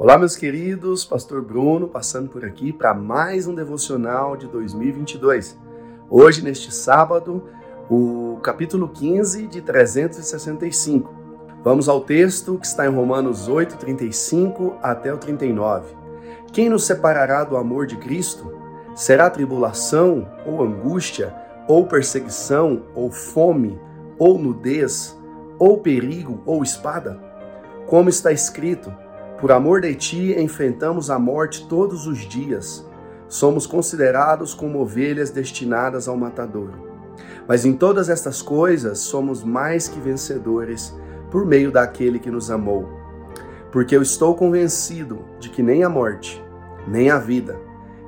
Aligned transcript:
Olá, 0.00 0.16
meus 0.16 0.36
queridos, 0.36 1.04
Pastor 1.04 1.42
Bruno 1.42 1.88
passando 1.88 2.30
por 2.30 2.44
aqui 2.44 2.72
para 2.72 2.94
mais 2.94 3.48
um 3.48 3.54
devocional 3.54 4.36
de 4.36 4.46
2022. 4.46 5.58
Hoje, 6.08 6.40
neste 6.40 6.72
sábado, 6.72 7.42
o 7.90 8.38
capítulo 8.40 8.88
15 8.90 9.48
de 9.48 9.60
365. 9.60 11.12
Vamos 11.64 11.88
ao 11.88 12.02
texto 12.02 12.56
que 12.60 12.66
está 12.68 12.86
em 12.86 12.94
Romanos 12.94 13.48
8, 13.48 13.76
35 13.76 14.76
até 14.80 15.12
o 15.12 15.18
39. 15.18 15.96
Quem 16.52 16.70
nos 16.70 16.84
separará 16.84 17.42
do 17.42 17.56
amor 17.56 17.84
de 17.84 17.96
Cristo? 17.96 18.56
Será 18.94 19.28
tribulação, 19.28 20.28
ou 20.46 20.62
angústia, 20.62 21.34
ou 21.66 21.88
perseguição, 21.88 22.84
ou 22.94 23.10
fome, 23.10 23.80
ou 24.16 24.38
nudez, 24.38 25.18
ou 25.58 25.78
perigo, 25.78 26.40
ou 26.46 26.62
espada? 26.62 27.20
Como 27.88 28.08
está 28.08 28.30
escrito, 28.30 28.92
por 29.40 29.52
amor 29.52 29.80
de 29.80 29.94
ti, 29.94 30.34
enfrentamos 30.36 31.10
a 31.10 31.18
morte 31.18 31.66
todos 31.68 32.06
os 32.06 32.18
dias. 32.18 32.84
Somos 33.28 33.66
considerados 33.66 34.52
como 34.52 34.80
ovelhas 34.80 35.30
destinadas 35.30 36.08
ao 36.08 36.16
matadouro. 36.16 36.88
Mas 37.46 37.64
em 37.64 37.72
todas 37.72 38.08
estas 38.08 38.42
coisas 38.42 38.98
somos 38.98 39.44
mais 39.44 39.86
que 39.86 40.00
vencedores 40.00 40.94
por 41.30 41.46
meio 41.46 41.70
daquele 41.70 42.18
que 42.18 42.30
nos 42.30 42.50
amou. 42.50 42.88
Porque 43.70 43.94
eu 43.94 44.02
estou 44.02 44.34
convencido 44.34 45.24
de 45.38 45.50
que 45.50 45.62
nem 45.62 45.84
a 45.84 45.88
morte, 45.88 46.42
nem 46.86 47.10
a 47.10 47.18
vida, 47.18 47.60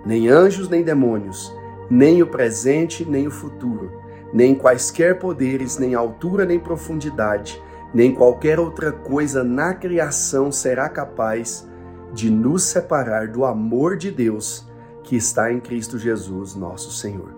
nem 0.04 0.28
anjos 0.28 0.68
nem 0.68 0.82
demônios, 0.82 1.54
nem 1.88 2.22
o 2.22 2.26
presente 2.26 3.04
nem 3.04 3.26
o 3.26 3.30
futuro, 3.30 3.92
nem 4.32 4.54
quaisquer 4.54 5.18
poderes, 5.18 5.78
nem 5.78 5.94
altura 5.94 6.44
nem 6.44 6.58
profundidade, 6.58 7.62
nem 7.92 8.14
qualquer 8.14 8.58
outra 8.58 8.92
coisa 8.92 9.42
na 9.42 9.74
criação 9.74 10.52
será 10.52 10.88
capaz 10.88 11.68
de 12.12 12.30
nos 12.30 12.64
separar 12.64 13.28
do 13.28 13.44
amor 13.44 13.96
de 13.96 14.10
Deus 14.10 14.66
que 15.02 15.16
está 15.16 15.52
em 15.52 15.60
Cristo 15.60 15.98
Jesus, 15.98 16.54
nosso 16.54 16.92
Senhor. 16.92 17.34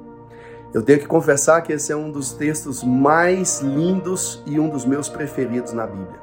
Eu 0.75 0.83
tenho 0.83 0.99
que 0.99 1.07
confessar 1.07 1.61
que 1.63 1.73
esse 1.73 1.93
é 1.93 1.97
um 1.97 2.11
dos 2.11 2.33
textos 2.33 2.83
mais 2.83 3.61
lindos 3.61 4.43
e 4.47 4.59
um 4.59 4.69
dos 4.69 4.85
meus 4.85 5.09
preferidos 5.09 5.73
na 5.73 5.87
Bíblia. 5.87 6.21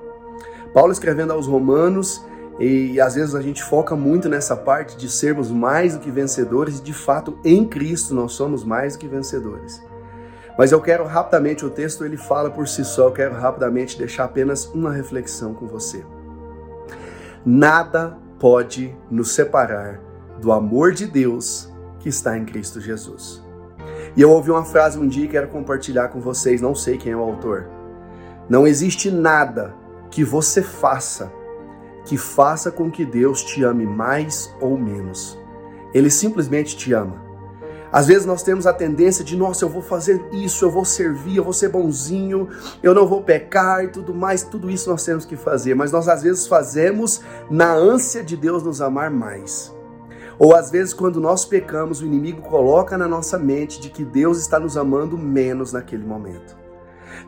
Paulo 0.74 0.92
escrevendo 0.92 1.34
aos 1.34 1.48
Romanos, 1.48 2.24
e 2.60 3.00
às 3.00 3.16
vezes 3.16 3.36
a 3.36 3.42
gente 3.42 3.64
foca 3.64 3.96
muito 3.96 4.28
nessa 4.28 4.56
parte 4.56 4.98
de 4.98 5.10
sermos 5.10 5.50
mais 5.50 5.94
do 5.94 6.00
que 6.00 6.12
vencedores, 6.12 6.80
e 6.80 6.84
de 6.84 6.94
fato 6.94 7.38
em 7.44 7.66
Cristo 7.66 8.14
nós 8.14 8.34
somos 8.34 8.64
mais 8.64 8.94
do 8.94 9.00
que 9.00 9.08
vencedores. 9.08 9.82
Mas 10.60 10.74
eu 10.74 10.82
quero 10.82 11.06
rapidamente, 11.06 11.66
o 11.66 11.70
texto 11.70 12.04
ele 12.04 12.18
fala 12.18 12.52
por 12.52 12.68
si 12.68 12.84
só, 12.84 13.08
eu 13.08 13.12
quero 13.14 13.34
rapidamente 13.34 13.98
deixar 13.98 14.26
apenas 14.26 14.66
uma 14.66 14.92
reflexão 14.92 15.54
com 15.54 15.66
você. 15.66 16.06
Nada 17.46 18.18
pode 18.38 18.94
nos 19.10 19.32
separar 19.32 20.02
do 20.42 20.52
amor 20.52 20.92
de 20.92 21.08
Deus 21.08 21.74
que 22.02 22.10
está 22.10 22.38
em 22.38 22.44
Cristo 22.44 22.82
Jesus. 22.82 23.42
E 24.18 24.22
eu 24.22 24.32
ouvi 24.32 24.52
uma 24.52 24.66
frase 24.66 25.00
um 25.00 25.08
dia 25.08 25.24
e 25.24 25.30
quero 25.30 25.48
compartilhar 25.48 26.10
com 26.10 26.20
vocês, 26.20 26.60
não 26.60 26.76
sei 26.76 26.98
quem 26.98 27.14
é 27.14 27.16
o 27.16 27.22
autor. 27.22 27.70
Não 28.50 28.68
existe 28.68 29.10
nada 29.10 29.74
que 30.12 30.26
você 30.26 30.62
faça 30.62 31.32
que 32.04 32.18
faça 32.18 32.70
com 32.70 32.92
que 32.92 33.06
Deus 33.06 33.46
te 33.46 33.64
ame 33.64 33.86
mais 33.86 34.54
ou 34.60 34.78
menos. 34.78 35.40
Ele 35.94 36.10
simplesmente 36.10 36.76
te 36.76 36.92
ama. 36.92 37.29
Às 37.92 38.08
vezes 38.08 38.26
nós 38.26 38.44
temos 38.44 38.68
a 38.68 38.74
tendência 38.74 39.24
de, 39.24 39.36
nossa, 39.36 39.66
eu 39.66 39.70
vou 39.70 39.82
fazer 39.82 40.24
isso, 40.32 40.64
eu 40.64 40.70
vou 40.70 40.86
servir, 40.86 41.38
eu 41.38 41.44
vou 41.44 41.54
ser 41.54 41.70
bonzinho, 41.70 42.48
eu 42.84 42.94
não 42.94 43.08
vou 43.08 43.24
pecar 43.24 43.84
e 43.84 43.88
tudo 43.88 44.14
mais, 44.14 44.44
tudo 44.44 44.70
isso 44.70 44.90
nós 44.90 45.04
temos 45.04 45.26
que 45.26 45.36
fazer, 45.36 45.74
mas 45.74 45.92
nós 45.92 46.08
às 46.08 46.22
vezes 46.22 46.46
fazemos 46.46 47.22
na 47.50 47.74
ânsia 47.74 48.24
de 48.24 48.38
Deus 48.38 48.62
nos 48.62 48.82
amar 48.82 49.10
mais. 49.10 49.76
Ou 50.38 50.56
às 50.56 50.72
vezes, 50.72 50.94
quando 50.94 51.20
nós 51.20 51.44
pecamos, 51.44 52.02
o 52.02 52.06
inimigo 52.06 52.42
coloca 52.44 52.98
na 52.98 53.08
nossa 53.08 53.38
mente 53.38 53.82
de 53.82 53.90
que 53.90 54.06
Deus 54.06 54.40
está 54.40 54.60
nos 54.60 54.78
amando 54.78 55.18
menos 55.18 55.74
naquele 55.74 56.06
momento. 56.06 56.58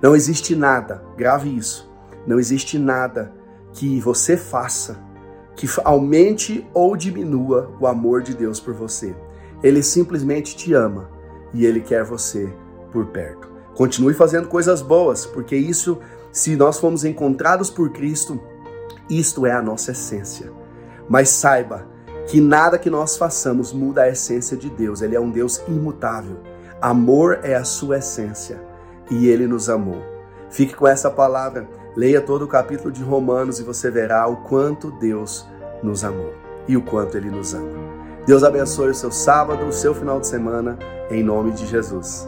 Não 0.02 0.16
existe 0.16 0.56
nada, 0.56 1.04
grave 1.18 1.56
isso, 1.56 1.92
não 2.26 2.40
existe 2.40 2.80
nada 2.80 3.34
que 3.74 4.00
você 4.00 4.38
faça 4.38 4.98
que 5.56 5.68
aumente 5.84 6.66
ou 6.74 6.96
diminua 6.96 7.72
o 7.80 7.86
amor 7.86 8.22
de 8.22 8.34
Deus 8.34 8.60
por 8.60 8.74
você. 8.74 9.16
Ele 9.64 9.84
simplesmente 9.84 10.56
te 10.56 10.74
ama 10.74 11.10
e 11.54 11.66
ele 11.66 11.82
quer 11.82 12.04
você 12.04 12.52
por 12.92 13.08
perto. 13.08 13.50
Continue 13.76 14.14
fazendo 14.14 14.48
coisas 14.48 14.82
boas, 14.82 15.26
porque 15.26 15.56
isso, 15.56 16.00
se 16.32 16.56
nós 16.56 16.80
fomos 16.80 17.06
encontrados 17.06 17.70
por 17.70 17.90
Cristo, 17.92 18.40
isto 19.10 19.46
é 19.46 19.52
a 19.52 19.62
nossa 19.62 19.92
essência. 19.92 20.52
Mas 21.08 21.30
saiba 21.30 21.88
que 22.28 22.40
nada 22.40 22.78
que 22.78 22.90
nós 22.90 23.18
façamos 23.18 23.74
muda 23.74 24.04
a 24.04 24.10
essência 24.10 24.56
de 24.56 24.70
Deus. 24.70 25.02
Ele 25.02 25.16
é 25.16 25.20
um 25.20 25.30
Deus 25.30 25.62
imutável. 25.68 26.38
Amor 26.82 27.40
é 27.44 27.56
a 27.56 27.64
sua 27.64 27.98
essência 27.98 28.62
e 29.10 29.28
ele 29.28 29.48
nos 29.48 29.70
amou. 29.70 30.02
Fique 30.50 30.76
com 30.76 30.88
essa 30.88 31.10
palavra, 31.10 31.68
leia 31.96 32.22
todo 32.22 32.44
o 32.44 32.48
capítulo 32.48 32.92
de 32.92 33.04
Romanos 33.04 33.60
e 33.60 33.64
você 33.64 33.92
verá 33.92 34.28
o 34.28 34.38
quanto 34.38 34.92
Deus 34.92 35.48
nos 35.84 36.04
amou 36.04 36.34
e 36.68 36.76
o 36.76 36.82
quanto 36.82 37.18
ele 37.18 37.30
nos 37.30 37.54
ama. 37.54 37.80
Deus 38.26 38.44
abençoe 38.44 38.92
o 38.92 38.96
seu 38.96 39.12
sábado, 39.12 39.66
o 39.66 39.74
seu 39.74 39.96
final 39.96 40.20
de 40.20 40.28
semana, 40.28 40.78
em 41.10 41.24
nome 41.24 41.52
de 41.52 41.66
Jesus. 41.66 42.28